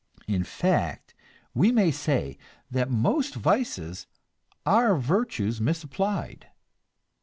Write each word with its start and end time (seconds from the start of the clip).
In 0.27 0.43
fact, 0.43 1.13
we 1.53 1.71
may 1.71 1.91
say 1.91 2.39
that 2.71 2.89
most 2.89 3.35
vices 3.35 4.07
are 4.65 4.97
virtues 4.97 5.61
misapplied. 5.61 6.47